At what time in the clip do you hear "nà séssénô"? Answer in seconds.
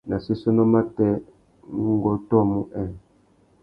0.09-0.63